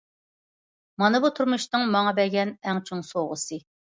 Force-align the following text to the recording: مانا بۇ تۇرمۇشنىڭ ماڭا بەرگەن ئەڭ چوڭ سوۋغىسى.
مانا 1.03 1.19
بۇ 1.25 1.31
تۇرمۇشنىڭ 1.41 1.85
ماڭا 1.97 2.13
بەرگەن 2.21 2.53
ئەڭ 2.69 2.83
چوڭ 2.91 3.07
سوۋغىسى. 3.13 3.63